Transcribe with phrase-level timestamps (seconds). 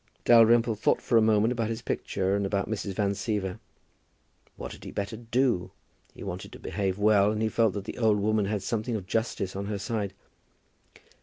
[0.25, 2.95] Dalrymple thought for a moment about his picture and about Mrs.
[2.95, 3.59] Van Siever.
[4.55, 5.69] What had he better do?
[6.15, 9.05] He wanted to behave well, and he felt that the old woman had something of
[9.05, 10.15] justice on her side.